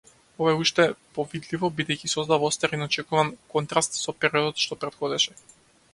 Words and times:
Ова 0.43 0.53
е 0.53 0.53
уште 0.61 0.85
повидливо 1.17 1.69
бидејќи 1.81 2.09
создава 2.15 2.49
остар 2.53 2.75
и 2.77 2.79
неочекуван 2.85 3.29
контраст 3.57 4.03
со 4.03 4.19
периодот 4.25 4.63
што 4.65 4.83
претходеше. 4.87 5.39